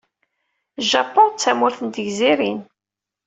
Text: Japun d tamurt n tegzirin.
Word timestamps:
Japun 0.89 1.27
d 1.29 1.35
tamurt 1.39 1.79
n 1.83 1.87
tegzirin. 1.89 2.59